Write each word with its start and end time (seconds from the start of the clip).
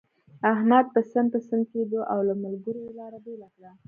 احمد 0.51 0.85
پسن 0.95 1.25
پسن 1.33 1.59
کېدو، 1.71 1.99
او 2.11 2.19
له 2.27 2.33
ملګرو 2.43 2.81
يې 2.85 2.91
لاره 2.99 3.19
بېله 3.25 3.47
کړه. 3.55 3.71